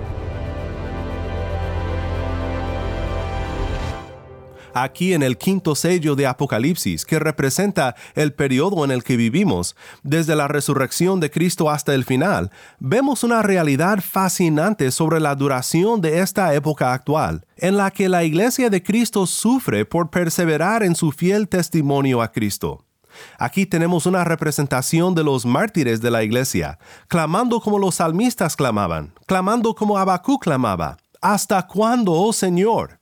aquí 4.74 5.14
en 5.14 5.22
el 5.22 5.38
quinto 5.38 5.74
sello 5.74 6.14
de 6.16 6.26
Apocalipsis, 6.26 7.04
que 7.04 7.18
representa 7.18 7.94
el 8.14 8.32
periodo 8.32 8.84
en 8.84 8.90
el 8.90 9.02
que 9.02 9.16
vivimos, 9.16 9.76
desde 10.02 10.36
la 10.36 10.48
resurrección 10.48 11.20
de 11.20 11.30
Cristo 11.30 11.70
hasta 11.70 11.94
el 11.94 12.04
final, 12.04 12.50
vemos 12.78 13.24
una 13.24 13.42
realidad 13.42 14.00
fascinante 14.00 14.90
sobre 14.90 15.20
la 15.20 15.34
duración 15.34 16.00
de 16.00 16.20
esta 16.20 16.54
época 16.54 16.92
actual, 16.92 17.46
en 17.56 17.76
la 17.76 17.90
que 17.90 18.08
la 18.08 18.24
iglesia 18.24 18.68
de 18.68 18.82
Cristo 18.82 19.26
sufre 19.26 19.84
por 19.84 20.10
perseverar 20.10 20.82
en 20.82 20.94
su 20.96 21.12
fiel 21.12 21.48
testimonio 21.48 22.20
a 22.20 22.32
Cristo. 22.32 22.83
Aquí 23.38 23.66
tenemos 23.66 24.06
una 24.06 24.24
representación 24.24 25.14
de 25.14 25.24
los 25.24 25.46
mártires 25.46 26.00
de 26.00 26.10
la 26.10 26.22
iglesia, 26.22 26.78
clamando 27.08 27.60
como 27.60 27.78
los 27.78 27.96
salmistas 27.96 28.56
clamaban, 28.56 29.12
clamando 29.26 29.74
como 29.74 29.98
Abacú 29.98 30.38
clamaba. 30.38 30.96
¿Hasta 31.20 31.66
cuándo, 31.66 32.12
oh 32.12 32.32
Señor? 32.32 33.00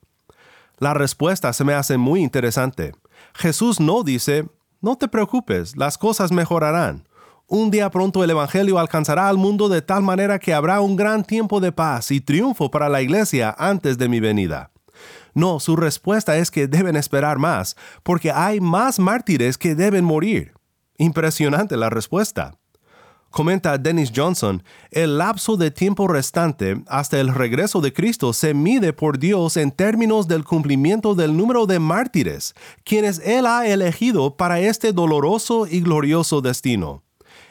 La 0.77 0.93
respuesta 0.93 1.53
se 1.53 1.63
me 1.63 1.73
hace 1.73 1.97
muy 1.97 2.21
interesante. 2.21 2.93
Jesús 3.33 3.79
no 3.79 4.03
dice, 4.03 4.47
no 4.81 4.97
te 4.97 5.07
preocupes, 5.07 5.77
las 5.77 5.97
cosas 5.97 6.31
mejorarán. 6.31 7.07
Un 7.47 7.71
día 7.71 7.89
pronto 7.89 8.23
el 8.23 8.29
Evangelio 8.29 8.79
alcanzará 8.79 9.29
al 9.29 9.37
mundo 9.37 9.69
de 9.69 9.81
tal 9.81 10.03
manera 10.03 10.39
que 10.39 10.53
habrá 10.53 10.81
un 10.81 10.95
gran 10.95 11.23
tiempo 11.23 11.59
de 11.59 11.71
paz 11.71 12.11
y 12.11 12.19
triunfo 12.19 12.71
para 12.71 12.89
la 12.89 13.01
iglesia 13.01 13.55
antes 13.57 13.97
de 13.97 14.09
mi 14.09 14.19
venida. 14.19 14.72
No, 15.33 15.59
su 15.59 15.75
respuesta 15.75 16.37
es 16.37 16.51
que 16.51 16.67
deben 16.67 16.95
esperar 16.95 17.39
más, 17.39 17.75
porque 18.03 18.31
hay 18.31 18.59
más 18.59 18.99
mártires 18.99 19.57
que 19.57 19.75
deben 19.75 20.05
morir. 20.05 20.53
Impresionante 20.97 21.75
la 21.75 21.89
respuesta. 21.89 22.57
Comenta 23.33 23.79
Dennis 23.79 24.11
Johnson, 24.15 24.61
el 24.91 25.17
lapso 25.17 25.57
de 25.57 25.71
tiempo 25.71 26.07
restante 26.07 26.83
hasta 26.87 27.19
el 27.19 27.33
regreso 27.33 27.81
de 27.81 27.91
Cristo 27.91 28.31
se 28.31 28.53
mide 28.53 28.93
por 28.93 29.17
Dios 29.17 29.57
en 29.57 29.71
términos 29.71 30.27
del 30.27 30.43
cumplimiento 30.43 31.15
del 31.15 31.35
número 31.35 31.65
de 31.65 31.79
mártires, 31.79 32.53
quienes 32.83 33.17
Él 33.25 33.47
ha 33.47 33.65
elegido 33.65 34.37
para 34.37 34.59
este 34.59 34.93
doloroso 34.93 35.65
y 35.65 35.81
glorioso 35.81 36.41
destino. 36.41 37.01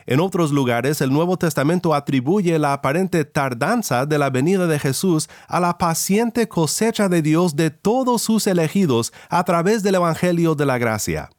En 0.06 0.20
otros 0.20 0.50
lugares, 0.50 1.00
el 1.00 1.12
Nuevo 1.12 1.36
Testamento 1.36 1.94
atribuye 1.94 2.58
la 2.58 2.72
aparente 2.72 3.24
tardanza 3.24 4.06
de 4.06 4.18
la 4.18 4.30
venida 4.30 4.66
de 4.66 4.78
Jesús 4.78 5.28
a 5.48 5.60
la 5.60 5.78
paciente 5.78 6.48
cosecha 6.48 7.08
de 7.08 7.22
Dios 7.22 7.56
de 7.56 7.70
todos 7.70 8.22
sus 8.22 8.46
elegidos 8.46 9.12
a 9.28 9.44
través 9.44 9.82
del 9.82 9.96
Evangelio 9.96 10.54
de 10.54 10.66
la 10.66 10.78
Gracia. 10.78 11.30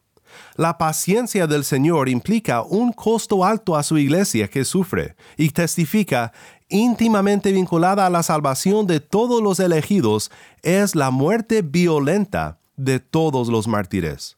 La 0.56 0.78
paciencia 0.78 1.46
del 1.46 1.64
Señor 1.64 2.08
implica 2.08 2.62
un 2.62 2.92
costo 2.92 3.44
alto 3.44 3.76
a 3.76 3.82
su 3.82 3.98
iglesia 3.98 4.48
que 4.48 4.64
sufre 4.64 5.16
y 5.36 5.50
testifica 5.50 6.32
íntimamente 6.68 7.52
vinculada 7.52 8.06
a 8.06 8.10
la 8.10 8.22
salvación 8.22 8.86
de 8.86 9.00
todos 9.00 9.42
los 9.42 9.60
elegidos 9.60 10.30
es 10.62 10.94
la 10.94 11.10
muerte 11.10 11.62
violenta 11.62 12.58
de 12.76 13.00
todos 13.00 13.48
los 13.48 13.68
mártires. 13.68 14.36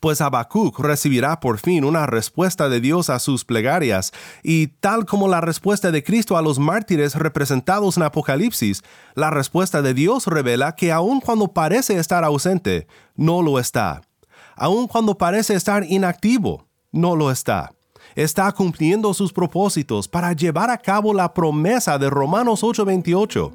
Pues 0.00 0.20
Habacuc 0.20 0.78
recibirá 0.78 1.40
por 1.40 1.58
fin 1.58 1.84
una 1.84 2.06
respuesta 2.06 2.68
de 2.68 2.80
Dios 2.80 3.10
a 3.10 3.18
sus 3.18 3.44
plegarias, 3.44 4.12
y 4.42 4.68
tal 4.68 5.06
como 5.06 5.28
la 5.28 5.40
respuesta 5.40 5.90
de 5.90 6.02
Cristo 6.02 6.36
a 6.36 6.42
los 6.42 6.58
mártires 6.58 7.14
representados 7.14 7.96
en 7.96 8.02
Apocalipsis, 8.04 8.82
la 9.14 9.30
respuesta 9.30 9.82
de 9.82 9.94
Dios 9.94 10.26
revela 10.26 10.74
que 10.74 10.92
aun 10.92 11.20
cuando 11.20 11.48
parece 11.48 11.98
estar 11.98 12.24
ausente, 12.24 12.86
no 13.16 13.42
lo 13.42 13.58
está 13.58 14.02
aun 14.58 14.88
cuando 14.88 15.16
parece 15.16 15.54
estar 15.54 15.84
inactivo, 15.84 16.66
no 16.92 17.16
lo 17.16 17.30
está. 17.30 17.72
Está 18.14 18.50
cumpliendo 18.52 19.14
sus 19.14 19.32
propósitos 19.32 20.08
para 20.08 20.32
llevar 20.32 20.70
a 20.70 20.78
cabo 20.78 21.14
la 21.14 21.32
promesa 21.32 21.98
de 21.98 22.10
Romanos 22.10 22.64
8:28. 22.64 23.52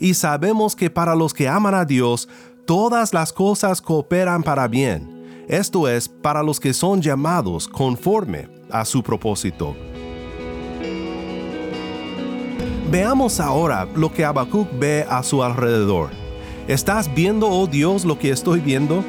Y 0.00 0.14
sabemos 0.14 0.74
que 0.74 0.88
para 0.88 1.14
los 1.14 1.34
que 1.34 1.48
aman 1.48 1.74
a 1.74 1.84
Dios, 1.84 2.28
todas 2.66 3.12
las 3.12 3.32
cosas 3.32 3.82
cooperan 3.82 4.42
para 4.42 4.68
bien. 4.68 5.21
Esto 5.48 5.88
es, 5.88 6.08
para 6.08 6.42
los 6.42 6.60
que 6.60 6.72
son 6.72 7.02
llamados 7.02 7.66
conforme 7.66 8.48
a 8.70 8.84
su 8.84 9.02
propósito. 9.02 9.76
Veamos 12.90 13.40
ahora 13.40 13.88
lo 13.96 14.12
que 14.12 14.24
Habacuc 14.24 14.68
ve 14.78 15.06
a 15.08 15.22
su 15.22 15.42
alrededor. 15.42 16.10
¿Estás 16.68 17.12
viendo, 17.12 17.48
oh 17.48 17.66
Dios, 17.66 18.04
lo 18.04 18.18
que 18.18 18.30
estoy 18.30 18.60
viendo? 18.60 19.02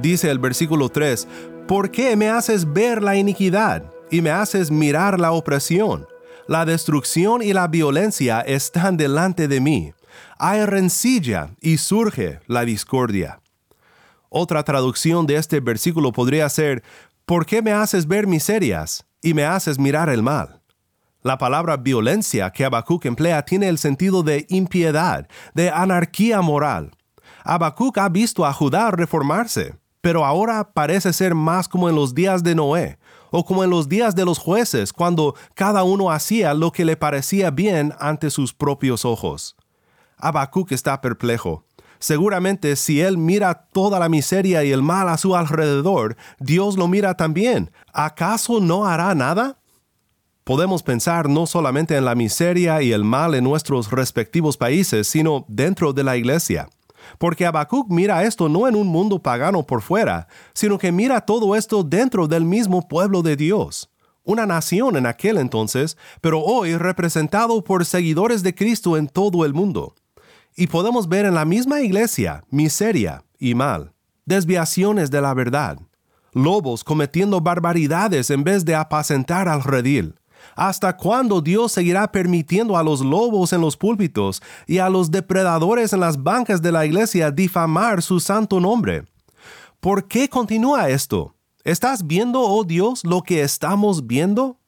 Dice 0.00 0.30
el 0.30 0.38
versículo 0.38 0.90
3, 0.90 1.26
¿por 1.66 1.90
qué 1.90 2.14
me 2.14 2.28
haces 2.28 2.70
ver 2.70 3.02
la 3.02 3.16
iniquidad 3.16 3.82
y 4.10 4.20
me 4.20 4.30
haces 4.30 4.70
mirar 4.70 5.18
la 5.18 5.32
opresión? 5.32 6.06
La 6.46 6.66
destrucción 6.66 7.42
y 7.42 7.54
la 7.54 7.66
violencia 7.66 8.42
están 8.42 8.98
delante 8.98 9.48
de 9.48 9.60
mí. 9.60 9.94
Hay 10.46 10.62
rencilla 10.66 11.54
y 11.62 11.78
surge 11.78 12.38
la 12.48 12.66
discordia. 12.66 13.40
Otra 14.28 14.62
traducción 14.62 15.26
de 15.26 15.36
este 15.36 15.60
versículo 15.60 16.12
podría 16.12 16.46
ser, 16.50 16.82
¿por 17.24 17.46
qué 17.46 17.62
me 17.62 17.72
haces 17.72 18.06
ver 18.06 18.26
miserias 18.26 19.06
y 19.22 19.32
me 19.32 19.46
haces 19.46 19.78
mirar 19.78 20.10
el 20.10 20.22
mal? 20.22 20.60
La 21.22 21.38
palabra 21.38 21.78
violencia 21.78 22.50
que 22.50 22.66
Habacuc 22.66 23.06
emplea 23.06 23.42
tiene 23.46 23.70
el 23.70 23.78
sentido 23.78 24.22
de 24.22 24.44
impiedad, 24.50 25.26
de 25.54 25.70
anarquía 25.70 26.42
moral. 26.42 26.90
Habacuc 27.42 27.96
ha 27.96 28.10
visto 28.10 28.44
a 28.44 28.52
Judá 28.52 28.90
reformarse 28.90 29.78
pero 30.04 30.26
ahora 30.26 30.74
parece 30.74 31.14
ser 31.14 31.34
más 31.34 31.66
como 31.66 31.88
en 31.88 31.94
los 31.94 32.14
días 32.14 32.42
de 32.42 32.54
Noé, 32.54 32.98
o 33.30 33.42
como 33.42 33.64
en 33.64 33.70
los 33.70 33.88
días 33.88 34.14
de 34.14 34.26
los 34.26 34.38
jueces, 34.38 34.92
cuando 34.92 35.34
cada 35.54 35.82
uno 35.82 36.10
hacía 36.10 36.52
lo 36.52 36.72
que 36.72 36.84
le 36.84 36.94
parecía 36.94 37.50
bien 37.50 37.94
ante 37.98 38.28
sus 38.28 38.52
propios 38.52 39.06
ojos. 39.06 39.56
Habacuc 40.16 40.72
está 40.72 41.00
perplejo. 41.00 41.64
Seguramente 41.98 42.76
si 42.76 43.00
él 43.00 43.16
mira 43.16 43.54
toda 43.72 43.98
la 43.98 44.08
miseria 44.08 44.62
y 44.64 44.72
el 44.72 44.82
mal 44.82 45.08
a 45.08 45.16
su 45.16 45.34
alrededor, 45.34 46.16
Dios 46.38 46.76
lo 46.76 46.86
mira 46.86 47.14
también. 47.14 47.70
¿Acaso 47.92 48.60
no 48.60 48.86
hará 48.86 49.14
nada? 49.14 49.58
Podemos 50.44 50.82
pensar 50.82 51.30
no 51.30 51.46
solamente 51.46 51.96
en 51.96 52.04
la 52.04 52.14
miseria 52.14 52.82
y 52.82 52.92
el 52.92 53.04
mal 53.04 53.34
en 53.34 53.44
nuestros 53.44 53.90
respectivos 53.90 54.58
países, 54.58 55.08
sino 55.08 55.46
dentro 55.48 55.94
de 55.94 56.04
la 56.04 56.18
iglesia. 56.18 56.68
Porque 57.18 57.46
Habacuc 57.46 57.88
mira 57.90 58.24
esto 58.24 58.50
no 58.50 58.68
en 58.68 58.76
un 58.76 58.86
mundo 58.86 59.22
pagano 59.22 59.62
por 59.62 59.80
fuera, 59.80 60.28
sino 60.52 60.76
que 60.76 60.92
mira 60.92 61.22
todo 61.22 61.56
esto 61.56 61.82
dentro 61.82 62.28
del 62.28 62.44
mismo 62.44 62.86
pueblo 62.86 63.22
de 63.22 63.36
Dios. 63.36 63.90
Una 64.22 64.44
nación 64.44 64.96
en 64.96 65.06
aquel 65.06 65.38
entonces, 65.38 65.96
pero 66.20 66.40
hoy 66.40 66.76
representado 66.76 67.64
por 67.64 67.84
seguidores 67.84 68.42
de 68.42 68.54
Cristo 68.54 68.96
en 68.96 69.08
todo 69.08 69.44
el 69.44 69.54
mundo. 69.54 69.94
Y 70.56 70.68
podemos 70.68 71.08
ver 71.08 71.26
en 71.26 71.34
la 71.34 71.44
misma 71.44 71.80
iglesia 71.80 72.44
miseria 72.50 73.24
y 73.38 73.54
mal, 73.54 73.92
desviaciones 74.24 75.10
de 75.10 75.20
la 75.20 75.34
verdad, 75.34 75.78
lobos 76.32 76.84
cometiendo 76.84 77.40
barbaridades 77.40 78.30
en 78.30 78.44
vez 78.44 78.64
de 78.64 78.74
apacentar 78.74 79.48
al 79.48 79.62
redil, 79.62 80.14
¿Hasta 80.56 80.96
cuándo 80.96 81.40
Dios 81.40 81.72
seguirá 81.72 82.10
permitiendo 82.10 82.76
a 82.76 82.82
los 82.82 83.00
lobos 83.00 83.52
en 83.52 83.60
los 83.60 83.76
púlpitos 83.76 84.42
y 84.66 84.78
a 84.78 84.88
los 84.88 85.10
depredadores 85.10 85.92
en 85.92 86.00
las 86.00 86.22
bancas 86.22 86.62
de 86.62 86.72
la 86.72 86.86
iglesia 86.86 87.30
difamar 87.30 88.02
su 88.02 88.20
santo 88.20 88.60
nombre? 88.60 89.04
¿Por 89.80 90.06
qué 90.06 90.28
continúa 90.28 90.88
esto? 90.88 91.34
¿Estás 91.64 92.06
viendo, 92.06 92.40
oh 92.40 92.64
Dios, 92.64 93.04
lo 93.04 93.22
que 93.22 93.42
estamos 93.42 94.06
viendo? 94.06 94.58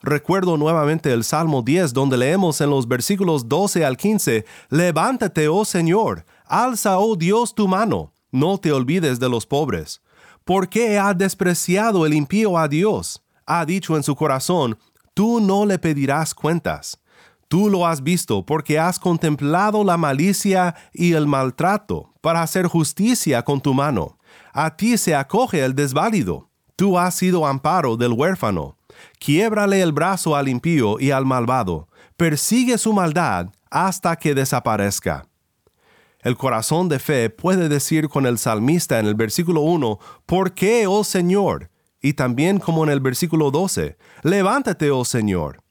Recuerdo 0.00 0.56
nuevamente 0.56 1.12
el 1.12 1.24
Salmo 1.24 1.62
10 1.62 1.92
donde 1.92 2.16
leemos 2.16 2.60
en 2.60 2.70
los 2.70 2.86
versículos 2.86 3.48
12 3.48 3.84
al 3.84 3.96
15, 3.96 4.44
Levántate, 4.70 5.48
oh 5.48 5.64
Señor, 5.64 6.24
alza, 6.46 6.98
oh 6.98 7.16
Dios, 7.16 7.54
tu 7.54 7.66
mano, 7.66 8.12
no 8.30 8.58
te 8.58 8.72
olvides 8.72 9.18
de 9.18 9.28
los 9.28 9.46
pobres. 9.46 10.00
¿Por 10.44 10.68
qué 10.68 10.98
ha 10.98 11.14
despreciado 11.14 12.06
el 12.06 12.14
impío 12.14 12.56
a 12.56 12.68
Dios? 12.68 13.22
ha 13.48 13.64
dicho 13.64 13.96
en 13.96 14.02
su 14.02 14.14
corazón, 14.14 14.78
tú 15.14 15.40
no 15.40 15.64
le 15.64 15.78
pedirás 15.78 16.34
cuentas. 16.34 17.00
Tú 17.48 17.70
lo 17.70 17.86
has 17.86 18.02
visto 18.02 18.44
porque 18.44 18.78
has 18.78 18.98
contemplado 18.98 19.82
la 19.82 19.96
malicia 19.96 20.74
y 20.92 21.14
el 21.14 21.26
maltrato 21.26 22.12
para 22.20 22.42
hacer 22.42 22.66
justicia 22.66 23.42
con 23.42 23.62
tu 23.62 23.72
mano. 23.72 24.18
A 24.52 24.76
ti 24.76 24.98
se 24.98 25.14
acoge 25.14 25.64
el 25.64 25.74
desválido. 25.74 26.50
Tú 26.76 26.98
has 26.98 27.14
sido 27.14 27.46
amparo 27.46 27.96
del 27.96 28.12
huérfano. 28.12 28.76
Quiébrale 29.18 29.80
el 29.80 29.92
brazo 29.92 30.36
al 30.36 30.48
impío 30.48 30.98
y 31.00 31.10
al 31.10 31.24
malvado. 31.24 31.88
Persigue 32.16 32.78
su 32.78 32.92
maldad 32.92 33.48
hasta 33.70 34.16
que 34.16 34.34
desaparezca. 34.34 35.26
El 36.20 36.36
corazón 36.36 36.88
de 36.88 36.98
fe 36.98 37.30
puede 37.30 37.68
decir 37.68 38.08
con 38.08 38.26
el 38.26 38.38
salmista 38.38 38.98
en 38.98 39.06
el 39.06 39.14
versículo 39.14 39.60
1, 39.60 39.98
¿Por 40.26 40.52
qué, 40.52 40.86
oh 40.86 41.04
Señor? 41.04 41.70
Y 42.00 42.14
también 42.14 42.58
como 42.58 42.84
en 42.84 42.90
el 42.90 43.00
versículo 43.00 43.50
12, 43.50 43.96
levántate, 44.22 44.90
oh 44.90 45.04
Señor. 45.04 45.62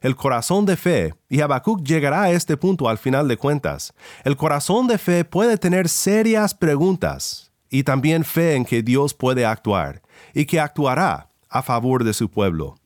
El 0.00 0.16
corazón 0.16 0.66
de 0.66 0.76
fe, 0.76 1.14
y 1.28 1.40
Habacuc 1.40 1.84
llegará 1.84 2.22
a 2.22 2.30
este 2.32 2.56
punto 2.56 2.88
al 2.88 2.98
final 2.98 3.28
de 3.28 3.36
cuentas, 3.36 3.94
el 4.24 4.36
corazón 4.36 4.88
de 4.88 4.98
fe 4.98 5.24
puede 5.24 5.56
tener 5.56 5.88
serias 5.88 6.54
preguntas 6.54 7.52
y 7.70 7.84
también 7.84 8.24
fe 8.24 8.56
en 8.56 8.64
que 8.64 8.82
Dios 8.82 9.14
puede 9.14 9.46
actuar 9.46 10.02
y 10.34 10.44
que 10.44 10.58
actuará 10.58 11.28
a 11.52 11.62
favor 11.62 12.02
de 12.04 12.14
su 12.14 12.30
pueblo. 12.30 12.76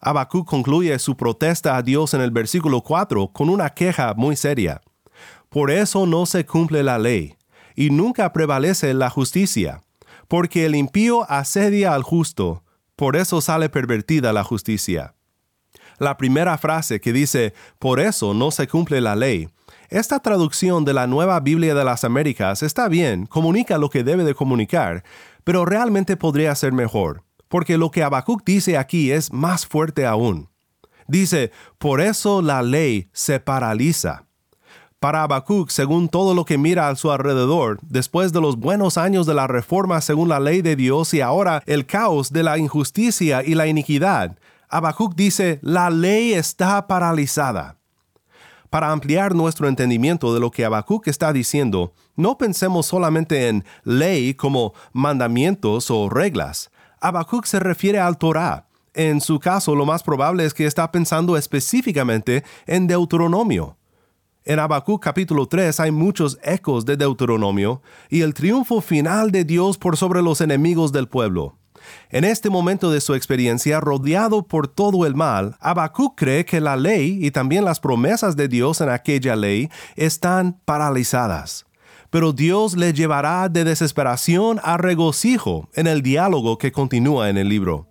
Habacuc 0.00 0.48
concluye 0.48 0.98
su 0.98 1.16
protesta 1.16 1.76
a 1.76 1.82
Dios 1.82 2.14
en 2.14 2.20
el 2.20 2.30
versículo 2.30 2.80
4 2.80 3.28
con 3.28 3.48
una 3.48 3.70
queja 3.70 4.14
muy 4.14 4.36
seria. 4.36 4.80
Por 5.48 5.70
eso 5.70 6.06
no 6.06 6.26
se 6.26 6.44
cumple 6.46 6.82
la 6.82 6.98
ley, 6.98 7.36
y 7.76 7.90
nunca 7.90 8.32
prevalece 8.32 8.94
la 8.94 9.10
justicia, 9.10 9.82
porque 10.28 10.66
el 10.66 10.74
impío 10.74 11.30
asedia 11.30 11.94
al 11.94 12.02
justo, 12.02 12.64
por 12.96 13.16
eso 13.16 13.40
sale 13.40 13.68
pervertida 13.68 14.32
la 14.32 14.44
justicia. 14.44 15.14
La 15.98 16.16
primera 16.16 16.58
frase 16.58 17.00
que 17.00 17.12
dice, 17.12 17.54
por 17.78 18.00
eso 18.00 18.34
no 18.34 18.50
se 18.50 18.66
cumple 18.66 19.00
la 19.00 19.14
ley, 19.14 19.48
esta 19.88 20.20
traducción 20.20 20.84
de 20.84 20.94
la 20.94 21.06
Nueva 21.06 21.38
Biblia 21.40 21.74
de 21.74 21.84
las 21.84 22.02
Américas 22.02 22.62
está 22.62 22.88
bien, 22.88 23.26
comunica 23.26 23.78
lo 23.78 23.90
que 23.90 24.02
debe 24.02 24.24
de 24.24 24.34
comunicar, 24.34 25.04
pero 25.44 25.64
realmente 25.64 26.16
podría 26.16 26.54
ser 26.54 26.72
mejor 26.72 27.22
porque 27.52 27.76
lo 27.76 27.90
que 27.90 28.02
Habacuc 28.02 28.42
dice 28.46 28.78
aquí 28.78 29.10
es 29.12 29.30
más 29.30 29.66
fuerte 29.66 30.06
aún. 30.06 30.48
Dice, 31.06 31.52
por 31.76 32.00
eso 32.00 32.40
la 32.40 32.62
ley 32.62 33.10
se 33.12 33.40
paraliza. 33.40 34.24
Para 34.98 35.22
Habacuc, 35.22 35.68
según 35.68 36.08
todo 36.08 36.34
lo 36.34 36.46
que 36.46 36.56
mira 36.56 36.88
a 36.88 36.96
su 36.96 37.12
alrededor, 37.12 37.78
después 37.82 38.32
de 38.32 38.40
los 38.40 38.56
buenos 38.56 38.96
años 38.96 39.26
de 39.26 39.34
la 39.34 39.48
reforma 39.48 40.00
según 40.00 40.30
la 40.30 40.40
ley 40.40 40.62
de 40.62 40.76
Dios 40.76 41.12
y 41.12 41.20
ahora 41.20 41.62
el 41.66 41.84
caos 41.84 42.32
de 42.32 42.42
la 42.42 42.56
injusticia 42.56 43.42
y 43.44 43.54
la 43.54 43.66
iniquidad, 43.66 44.38
Habacuc 44.70 45.14
dice, 45.14 45.58
la 45.60 45.90
ley 45.90 46.32
está 46.32 46.86
paralizada. 46.86 47.76
Para 48.70 48.92
ampliar 48.92 49.34
nuestro 49.34 49.68
entendimiento 49.68 50.32
de 50.32 50.40
lo 50.40 50.50
que 50.50 50.64
Habacuc 50.64 51.06
está 51.06 51.34
diciendo, 51.34 51.92
no 52.16 52.38
pensemos 52.38 52.86
solamente 52.86 53.48
en 53.48 53.62
ley 53.84 54.32
como 54.32 54.72
mandamientos 54.94 55.90
o 55.90 56.08
reglas, 56.08 56.71
Habacuc 57.02 57.46
se 57.46 57.58
refiere 57.58 57.98
al 57.98 58.16
Torah. 58.16 58.68
En 58.94 59.20
su 59.20 59.40
caso, 59.40 59.74
lo 59.74 59.84
más 59.84 60.04
probable 60.04 60.44
es 60.44 60.54
que 60.54 60.66
está 60.66 60.92
pensando 60.92 61.36
específicamente 61.36 62.44
en 62.64 62.86
Deuteronomio. 62.86 63.76
En 64.44 64.60
Habacuc 64.60 65.02
capítulo 65.02 65.46
3 65.46 65.80
hay 65.80 65.90
muchos 65.90 66.38
ecos 66.44 66.84
de 66.84 66.96
Deuteronomio 66.96 67.82
y 68.08 68.20
el 68.20 68.34
triunfo 68.34 68.80
final 68.80 69.32
de 69.32 69.44
Dios 69.44 69.78
por 69.78 69.96
sobre 69.96 70.22
los 70.22 70.40
enemigos 70.40 70.92
del 70.92 71.08
pueblo. 71.08 71.58
En 72.10 72.22
este 72.22 72.50
momento 72.50 72.92
de 72.92 73.00
su 73.00 73.14
experiencia, 73.14 73.80
rodeado 73.80 74.46
por 74.46 74.68
todo 74.68 75.04
el 75.04 75.16
mal, 75.16 75.56
Habacuc 75.58 76.16
cree 76.16 76.44
que 76.44 76.60
la 76.60 76.76
ley 76.76 77.18
y 77.20 77.32
también 77.32 77.64
las 77.64 77.80
promesas 77.80 78.36
de 78.36 78.46
Dios 78.46 78.80
en 78.80 78.90
aquella 78.90 79.34
ley 79.34 79.68
están 79.96 80.60
paralizadas 80.64 81.66
pero 82.12 82.34
Dios 82.34 82.76
le 82.76 82.92
llevará 82.92 83.48
de 83.48 83.64
desesperación 83.64 84.60
a 84.62 84.76
regocijo 84.76 85.70
en 85.72 85.86
el 85.86 86.02
diálogo 86.02 86.58
que 86.58 86.70
continúa 86.70 87.30
en 87.30 87.38
el 87.38 87.48
libro. 87.48 87.88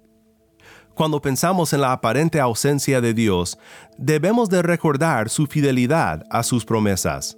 Cuando 0.93 1.19
pensamos 1.19 1.73
en 1.73 1.81
la 1.81 1.91
aparente 1.91 2.39
ausencia 2.39 3.01
de 3.01 3.15
Dios, 3.15 3.57
debemos 3.97 4.47
de 4.47 4.61
recordar 4.61 5.27
su 5.27 5.47
fidelidad 5.47 6.23
a 6.29 6.43
sus 6.43 6.63
promesas. 6.63 7.35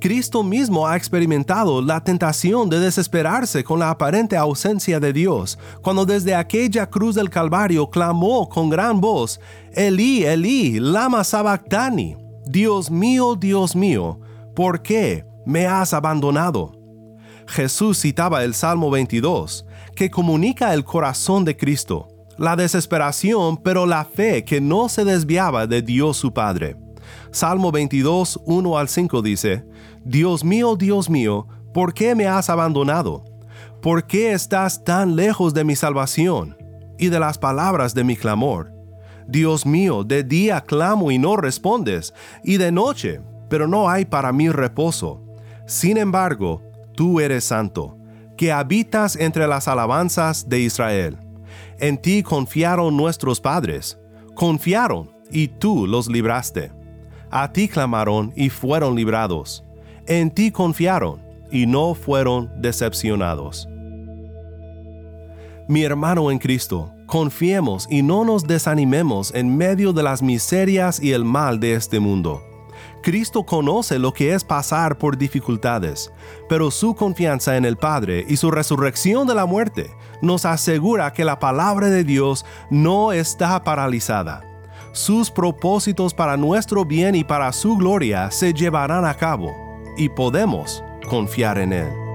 Cristo 0.00 0.42
mismo 0.42 0.88
ha 0.88 0.96
experimentado 0.96 1.80
la 1.80 2.02
tentación 2.02 2.68
de 2.68 2.80
desesperarse 2.80 3.62
con 3.62 3.78
la 3.78 3.90
aparente 3.90 4.36
ausencia 4.36 4.98
de 4.98 5.12
Dios, 5.12 5.60
cuando 5.80 6.04
desde 6.04 6.34
aquella 6.34 6.90
cruz 6.90 7.14
del 7.14 7.30
Calvario 7.30 7.88
clamó 7.88 8.48
con 8.48 8.68
gran 8.68 9.00
voz, 9.00 9.38
Elí, 9.72 10.24
Elí, 10.24 10.80
lama 10.80 11.22
sabactani, 11.22 12.16
Dios 12.46 12.90
mío, 12.90 13.36
Dios 13.36 13.76
mío, 13.76 14.18
¿por 14.56 14.82
qué 14.82 15.27
me 15.48 15.66
has 15.66 15.94
abandonado. 15.94 16.72
Jesús 17.46 17.98
citaba 17.98 18.44
el 18.44 18.52
Salmo 18.52 18.90
22, 18.90 19.64
que 19.96 20.10
comunica 20.10 20.74
el 20.74 20.84
corazón 20.84 21.46
de 21.46 21.56
Cristo, 21.56 22.06
la 22.36 22.54
desesperación, 22.54 23.56
pero 23.56 23.86
la 23.86 24.04
fe 24.04 24.44
que 24.44 24.60
no 24.60 24.90
se 24.90 25.06
desviaba 25.06 25.66
de 25.66 25.80
Dios 25.80 26.18
su 26.18 26.34
Padre. 26.34 26.76
Salmo 27.30 27.72
22, 27.72 28.42
1 28.44 28.78
al 28.78 28.88
5 28.90 29.22
dice, 29.22 29.64
Dios 30.04 30.44
mío, 30.44 30.76
Dios 30.76 31.08
mío, 31.08 31.46
¿por 31.72 31.94
qué 31.94 32.14
me 32.14 32.26
has 32.26 32.50
abandonado? 32.50 33.24
¿Por 33.80 34.06
qué 34.06 34.32
estás 34.32 34.84
tan 34.84 35.16
lejos 35.16 35.54
de 35.54 35.64
mi 35.64 35.76
salvación 35.76 36.58
y 36.98 37.08
de 37.08 37.20
las 37.20 37.38
palabras 37.38 37.94
de 37.94 38.04
mi 38.04 38.16
clamor? 38.16 38.70
Dios 39.26 39.64
mío, 39.64 40.04
de 40.04 40.24
día 40.24 40.60
clamo 40.60 41.10
y 41.10 41.18
no 41.18 41.38
respondes, 41.38 42.12
y 42.44 42.58
de 42.58 42.70
noche, 42.70 43.22
pero 43.48 43.66
no 43.66 43.88
hay 43.88 44.04
para 44.04 44.30
mí 44.30 44.50
reposo. 44.50 45.24
Sin 45.68 45.98
embargo, 45.98 46.62
tú 46.94 47.20
eres 47.20 47.44
santo, 47.44 47.94
que 48.38 48.52
habitas 48.52 49.16
entre 49.16 49.46
las 49.46 49.68
alabanzas 49.68 50.48
de 50.48 50.60
Israel. 50.60 51.18
En 51.78 51.98
ti 51.98 52.22
confiaron 52.22 52.96
nuestros 52.96 53.38
padres, 53.38 53.98
confiaron 54.34 55.10
y 55.30 55.48
tú 55.48 55.86
los 55.86 56.08
libraste. 56.08 56.72
A 57.30 57.52
ti 57.52 57.68
clamaron 57.68 58.32
y 58.34 58.48
fueron 58.48 58.96
librados. 58.96 59.62
En 60.06 60.30
ti 60.30 60.50
confiaron 60.50 61.20
y 61.52 61.66
no 61.66 61.94
fueron 61.94 62.50
decepcionados. 62.62 63.68
Mi 65.68 65.82
hermano 65.82 66.30
en 66.30 66.38
Cristo, 66.38 66.94
confiemos 67.04 67.86
y 67.90 68.00
no 68.00 68.24
nos 68.24 68.44
desanimemos 68.46 69.34
en 69.34 69.54
medio 69.54 69.92
de 69.92 70.02
las 70.02 70.22
miserias 70.22 70.98
y 70.98 71.12
el 71.12 71.26
mal 71.26 71.60
de 71.60 71.74
este 71.74 72.00
mundo 72.00 72.47
Cristo 73.02 73.44
conoce 73.44 73.98
lo 73.98 74.12
que 74.12 74.34
es 74.34 74.44
pasar 74.44 74.98
por 74.98 75.16
dificultades, 75.16 76.12
pero 76.48 76.70
su 76.70 76.94
confianza 76.94 77.56
en 77.56 77.64
el 77.64 77.76
Padre 77.76 78.24
y 78.28 78.36
su 78.36 78.50
resurrección 78.50 79.26
de 79.26 79.34
la 79.34 79.46
muerte 79.46 79.90
nos 80.22 80.44
asegura 80.44 81.12
que 81.12 81.24
la 81.24 81.38
palabra 81.38 81.88
de 81.88 82.04
Dios 82.04 82.44
no 82.70 83.12
está 83.12 83.62
paralizada. 83.62 84.42
Sus 84.92 85.30
propósitos 85.30 86.14
para 86.14 86.36
nuestro 86.36 86.84
bien 86.84 87.14
y 87.14 87.24
para 87.24 87.52
su 87.52 87.76
gloria 87.76 88.30
se 88.30 88.52
llevarán 88.52 89.04
a 89.04 89.14
cabo, 89.14 89.54
y 89.96 90.08
podemos 90.08 90.82
confiar 91.08 91.58
en 91.58 91.72
Él. 91.72 92.07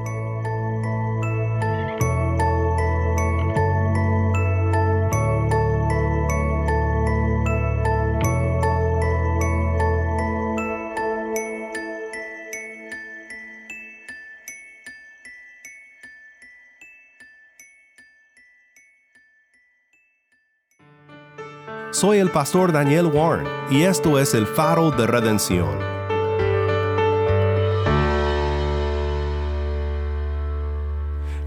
Soy 21.94 22.18
el 22.18 22.32
pastor 22.32 22.72
Daniel 22.72 23.06
Warren 23.06 23.46
y 23.70 23.84
esto 23.84 24.18
es 24.18 24.34
el 24.34 24.48
faro 24.48 24.90
de 24.90 25.06
redención. 25.06 25.78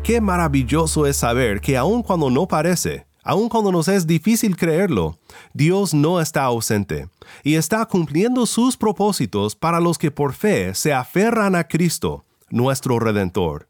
Qué 0.05 0.21
maravilloso 0.21 1.05
es 1.05 1.17
saber 1.17 1.61
que 1.61 1.77
aun 1.77 2.01
cuando 2.05 2.31
no 2.31 2.47
parece, 2.47 3.09
aun 3.25 3.49
cuando 3.49 3.73
nos 3.73 3.89
es 3.89 4.07
difícil 4.07 4.57
creerlo, 4.57 5.19
Dios 5.53 5.93
no 5.93 6.21
está 6.21 6.45
ausente 6.45 7.09
y 7.43 7.57
está 7.57 7.85
cumpliendo 7.85 8.47
sus 8.47 8.77
propósitos 8.77 9.57
para 9.57 9.81
los 9.81 9.99
que 9.99 10.13
por 10.13 10.33
fe 10.33 10.77
se 10.77 10.95
aferran 10.95 11.57
a 11.57 11.67
Cristo, 11.67 12.25
nuestro 12.51 13.01
Redentor. 13.01 13.69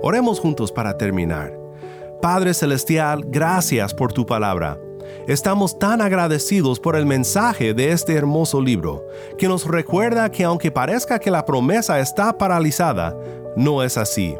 Oremos 0.00 0.38
juntos 0.38 0.70
para 0.70 0.96
terminar. 0.96 1.59
Padre 2.20 2.52
Celestial, 2.52 3.24
gracias 3.26 3.94
por 3.94 4.12
tu 4.12 4.26
palabra. 4.26 4.78
Estamos 5.26 5.78
tan 5.78 6.02
agradecidos 6.02 6.78
por 6.78 6.94
el 6.94 7.06
mensaje 7.06 7.72
de 7.72 7.92
este 7.92 8.14
hermoso 8.14 8.60
libro, 8.60 9.06
que 9.38 9.48
nos 9.48 9.66
recuerda 9.66 10.30
que 10.30 10.44
aunque 10.44 10.70
parezca 10.70 11.18
que 11.18 11.30
la 11.30 11.46
promesa 11.46 11.98
está 11.98 12.36
paralizada, 12.36 13.16
no 13.56 13.82
es 13.82 13.96
así. 13.96 14.36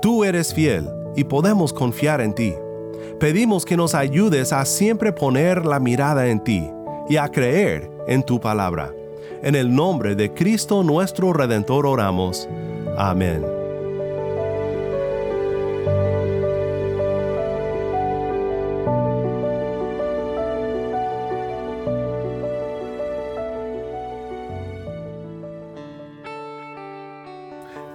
Tú 0.00 0.24
eres 0.24 0.54
fiel 0.54 0.88
y 1.16 1.24
podemos 1.24 1.72
confiar 1.72 2.20
en 2.20 2.34
ti. 2.34 2.54
Pedimos 3.18 3.64
que 3.64 3.76
nos 3.76 3.96
ayudes 3.96 4.52
a 4.52 4.64
siempre 4.64 5.12
poner 5.12 5.66
la 5.66 5.80
mirada 5.80 6.28
en 6.28 6.42
ti 6.44 6.70
y 7.08 7.16
a 7.16 7.28
creer 7.28 7.90
en 8.06 8.22
tu 8.22 8.38
palabra. 8.38 8.94
En 9.42 9.56
el 9.56 9.74
nombre 9.74 10.14
de 10.14 10.32
Cristo 10.32 10.84
nuestro 10.84 11.32
Redentor 11.32 11.84
oramos. 11.84 12.48
Amén. 12.96 13.57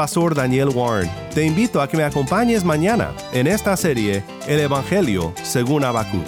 Pastor 0.00 0.34
Daniel 0.34 0.70
Warren. 0.70 1.10
Te 1.34 1.44
invito 1.44 1.78
a 1.78 1.86
que 1.86 1.98
me 1.98 2.04
acompañes 2.04 2.64
mañana 2.64 3.12
en 3.34 3.46
esta 3.46 3.76
serie 3.76 4.24
El 4.46 4.60
Evangelio 4.60 5.34
según 5.42 5.84
Habacuc. 5.84 6.24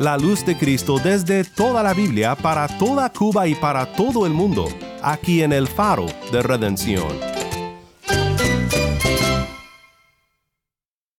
La 0.00 0.16
luz 0.16 0.44
de 0.44 0.58
Cristo 0.58 0.98
desde 0.98 1.44
toda 1.44 1.84
la 1.84 1.94
Biblia 1.94 2.34
para 2.34 2.66
toda 2.66 3.08
Cuba 3.12 3.46
y 3.46 3.54
para 3.54 3.86
todo 3.92 4.26
el 4.26 4.32
mundo, 4.32 4.66
aquí 5.00 5.44
en 5.44 5.52
el 5.52 5.68
Faro 5.68 6.06
de 6.32 6.42
Redención. 6.42 7.33